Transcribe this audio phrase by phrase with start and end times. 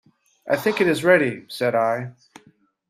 [0.49, 2.13] "I think it is ready," said I.